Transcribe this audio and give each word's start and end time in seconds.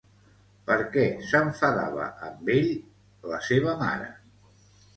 Per 0.69 0.77
què 0.95 1.03
s'enfadava 1.31 2.09
amb 2.29 2.51
ell 2.55 2.73
la 3.35 3.45
seva 3.51 3.79
mare? 3.87 4.13